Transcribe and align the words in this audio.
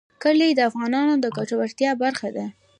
کلي 0.23 0.49
د 0.55 0.59
افغانانو 0.69 1.13
د 1.19 1.25
ګټورتیا 1.37 1.91
برخه 2.03 2.29
ده. 2.37 2.45